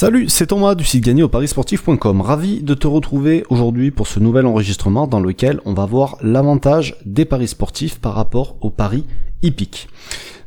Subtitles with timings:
[0.00, 2.22] Salut, c'est Thomas du site gagné au parisportif.com.
[2.22, 6.96] Ravi de te retrouver aujourd'hui pour ce nouvel enregistrement dans lequel on va voir l'avantage
[7.04, 9.04] des paris sportifs par rapport aux paris
[9.42, 9.90] hippiques.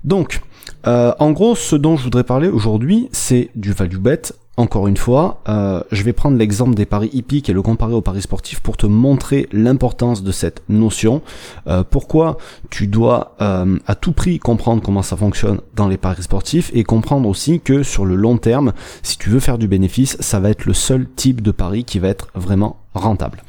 [0.04, 0.42] Donc,
[0.88, 4.98] euh, en gros, ce dont je voudrais parler aujourd'hui, c'est du value bet encore une
[4.98, 8.60] fois, euh, je vais prendre l'exemple des paris hippiques et le comparer aux paris sportifs
[8.60, 11.24] pour te montrer l'importance de cette notion.
[11.66, 12.38] Euh, pourquoi
[12.70, 16.84] tu dois euh, à tout prix comprendre comment ça fonctionne dans les paris sportifs et
[16.84, 20.52] comprendre aussi que sur le long terme, si tu veux faire du bénéfice, ça va
[20.52, 23.42] être le seul type de pari qui va être vraiment rentable.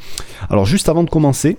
[0.49, 1.59] Alors juste avant de commencer,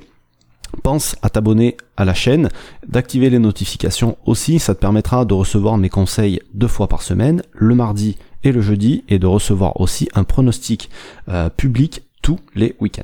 [0.83, 2.49] pense à t'abonner à la chaîne,
[2.87, 7.41] d'activer les notifications aussi, ça te permettra de recevoir mes conseils deux fois par semaine,
[7.53, 10.89] le mardi et le jeudi et de recevoir aussi un pronostic
[11.29, 13.03] euh, public tous les week-ends.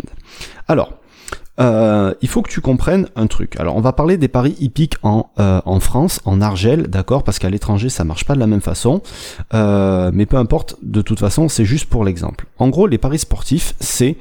[0.67, 1.00] Alors,
[1.61, 3.59] euh, il faut que tu comprennes un truc.
[3.59, 7.39] Alors, on va parler des paris hippiques en, euh, en France, en Argel, d'accord, parce
[7.39, 9.01] qu'à l'étranger, ça marche pas de la même façon.
[9.53, 12.45] mais peu importe, de toute façon, c'est juste pour l'exemple.
[12.57, 14.17] En gros, les paris sportifs, c'est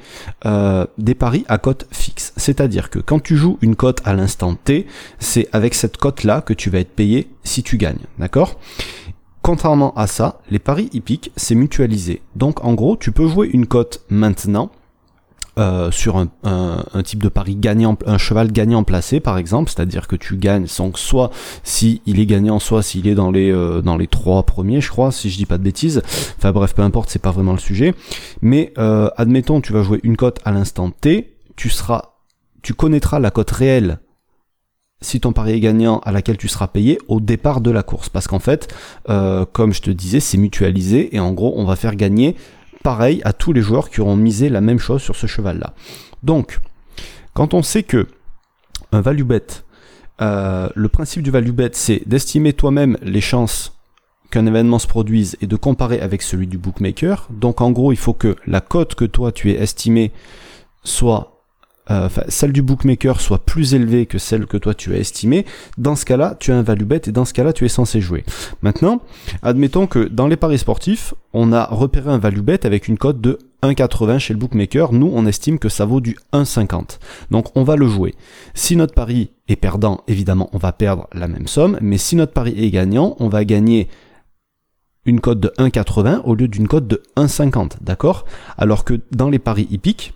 [0.97, 2.33] des paris à cote fixe.
[2.37, 4.87] C'est-à-dire que quand tu joues une cote à l'instant T,
[5.19, 8.57] c'est avec cette cote-là que tu vas être payé si tu gagnes, d'accord?
[9.41, 12.21] Contrairement à ça, les paris hippiques, c'est mutualisé.
[12.35, 14.71] Donc en gros, tu peux jouer une cote maintenant
[15.57, 20.07] euh, sur un, un, type de pari gagnant, un cheval gagnant placé par exemple, c'est-à-dire
[20.07, 21.29] que tu gagnes donc soit
[21.63, 24.89] si il est gagnant, soit s'il est dans les euh, dans les trois premiers, je
[24.89, 26.01] crois, si je dis pas de bêtises.
[26.37, 27.93] Enfin bref, peu importe, c'est pas vraiment le sujet.
[28.41, 32.13] Mais euh, admettons, tu vas jouer une cote à l'instant T, tu seras,
[32.61, 33.99] tu connaîtras la cote réelle
[35.01, 38.09] si ton pari est gagnant à laquelle tu seras payé au départ de la course.
[38.09, 38.73] Parce qu'en fait,
[39.09, 42.35] euh, comme je te disais, c'est mutualisé et en gros, on va faire gagner
[42.83, 45.73] pareil à tous les joueurs qui auront misé la même chose sur ce cheval-là.
[46.23, 46.59] Donc,
[47.33, 48.07] quand on sait que
[48.91, 49.47] un value bet,
[50.21, 53.73] euh, le principe du value bet, c'est d'estimer toi-même les chances
[54.29, 57.27] qu'un événement se produise et de comparer avec celui du bookmaker.
[57.29, 60.11] Donc en gros, il faut que la cote que toi tu es estimé
[60.83, 61.30] soit
[61.91, 65.45] euh, celle du bookmaker soit plus élevée que celle que toi tu as estimée,
[65.77, 68.01] dans ce cas-là, tu as un value bet et dans ce cas-là, tu es censé
[68.01, 68.23] jouer.
[68.61, 69.01] Maintenant,
[69.41, 73.19] admettons que dans les paris sportifs, on a repéré un value bet avec une cote
[73.19, 74.93] de 1,80 chez le bookmaker.
[74.93, 76.99] Nous, on estime que ça vaut du 1,50.
[77.29, 78.15] Donc, on va le jouer.
[78.53, 81.77] Si notre pari est perdant, évidemment, on va perdre la même somme.
[81.81, 83.89] Mais si notre pari est gagnant, on va gagner
[85.05, 87.73] une cote de 1,80 au lieu d'une cote de 1,50.
[87.81, 88.25] D'accord?
[88.57, 90.13] Alors que dans les paris hippiques,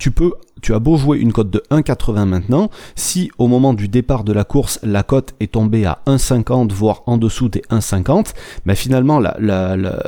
[0.00, 3.86] tu peux, tu as beau jouer une cote de 1,80 maintenant, si au moment du
[3.86, 8.32] départ de la course, la cote est tombée à 1,50, voire en dessous des 1,50,
[8.66, 10.02] ben finalement, la, la, la,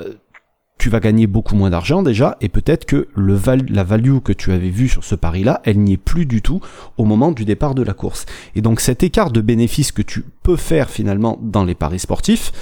[0.78, 4.68] tu vas gagner beaucoup moins d'argent déjà, et peut-être que la value que tu avais
[4.68, 6.60] vue sur ce pari-là, elle n'y est plus du tout
[6.96, 8.26] au moment du départ de la course.
[8.56, 12.52] Et donc cet écart de bénéfice que tu peux faire finalement dans les paris sportifs,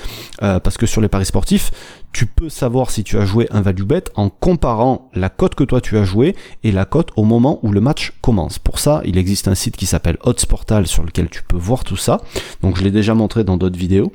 [0.43, 1.71] euh, parce que sur les paris sportifs,
[2.13, 5.65] tu peux savoir si tu as joué un value bet en comparant la cote que
[5.65, 8.59] toi tu as joué et la cote au moment où le match commence.
[8.59, 11.85] Pour ça, il existe un site qui s'appelle Odds Portal sur lequel tu peux voir
[11.85, 12.21] tout ça.
[12.63, 14.13] Donc je l'ai déjà montré dans d'autres vidéos.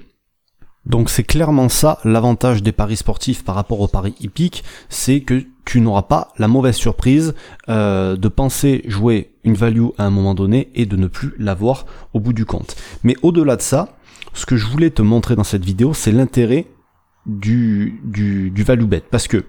[0.85, 5.43] Donc c'est clairement ça l'avantage des paris sportifs par rapport aux paris hippiques, c'est que
[5.65, 7.33] tu n'auras pas la mauvaise surprise
[7.69, 11.85] euh, de penser jouer une value à un moment donné et de ne plus l'avoir
[12.13, 12.75] au bout du compte.
[13.03, 13.97] Mais au-delà de ça,
[14.33, 16.67] ce que je voulais te montrer dans cette vidéo, c'est l'intérêt
[17.25, 19.01] du, du, du value bet.
[19.09, 19.45] Parce que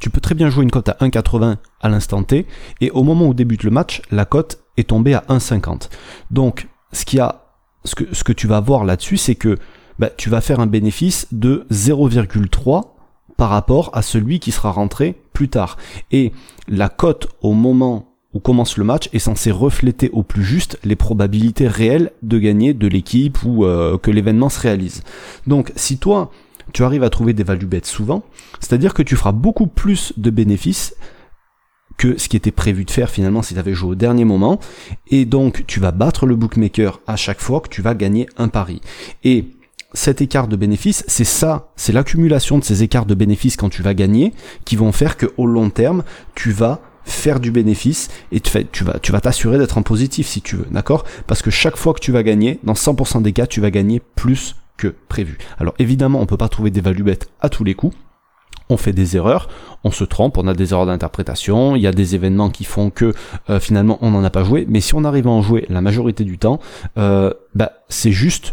[0.00, 2.46] tu peux très bien jouer une cote à 1,80 à l'instant T,
[2.80, 5.90] et au moment où débute le match, la cote est tombée à 1,50.
[6.30, 7.42] Donc, ce, qui a,
[7.84, 9.56] ce, que, ce que tu vas voir là-dessus, c'est que
[9.98, 12.84] bah, tu vas faire un bénéfice de 0,3
[13.36, 15.76] par rapport à celui qui sera rentré plus tard.
[16.10, 16.32] Et
[16.66, 20.96] la cote au moment où commence le match est censée refléter au plus juste les
[20.96, 25.02] probabilités réelles de gagner de l'équipe ou euh, que l'événement se réalise.
[25.46, 26.30] Donc si toi
[26.74, 28.22] tu arrives à trouver des value bets souvent,
[28.60, 30.94] c'est-à-dire que tu feras beaucoup plus de bénéfices
[31.96, 34.60] que ce qui était prévu de faire finalement si tu avais joué au dernier moment
[35.08, 38.48] et donc tu vas battre le bookmaker à chaque fois que tu vas gagner un
[38.48, 38.80] pari.
[39.24, 39.46] Et
[39.98, 43.82] cet écart de bénéfices, c'est ça, c'est l'accumulation de ces écarts de bénéfices quand tu
[43.82, 44.32] vas gagner
[44.64, 46.04] qui vont faire que au long terme,
[46.36, 50.28] tu vas faire du bénéfice et tu, tu vas tu vas t'assurer d'être en positif
[50.28, 51.04] si tu veux, d'accord?
[51.26, 54.00] Parce que chaque fois que tu vas gagner, dans 100% des cas, tu vas gagner
[54.14, 55.38] plus que prévu.
[55.58, 57.96] Alors évidemment, on peut pas trouver des value bêtes à tous les coups.
[58.68, 59.48] On fait des erreurs,
[59.82, 62.90] on se trompe, on a des erreurs d'interprétation, il y a des événements qui font
[62.90, 63.14] que
[63.50, 65.80] euh, finalement on n'en a pas joué, mais si on arrive à en jouer la
[65.80, 66.60] majorité du temps,
[66.98, 68.52] euh, bah, c'est juste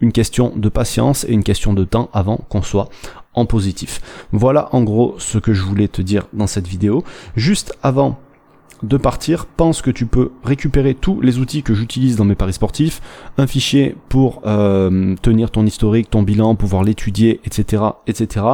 [0.00, 2.88] une question de patience et une question de temps avant qu'on soit
[3.34, 4.00] en positif.
[4.32, 7.04] Voilà en gros ce que je voulais te dire dans cette vidéo.
[7.36, 8.18] Juste avant
[8.82, 12.52] de partir, pense que tu peux récupérer tous les outils que j'utilise dans mes paris
[12.52, 13.00] sportifs,
[13.38, 18.46] un fichier pour euh, tenir ton historique, ton bilan, pouvoir l'étudier, etc., etc.,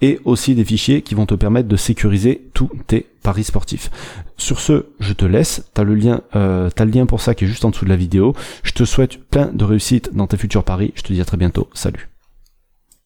[0.00, 3.90] et aussi des fichiers qui vont te permettre de sécuriser tous tes paris sportifs.
[4.36, 5.70] Sur ce, je te laisse.
[5.74, 7.90] T'as le lien, euh, t'as le lien pour ça qui est juste en dessous de
[7.90, 8.34] la vidéo.
[8.62, 10.92] Je te souhaite plein de réussite dans tes futurs paris.
[10.96, 11.68] Je te dis à très bientôt.
[11.74, 12.11] Salut.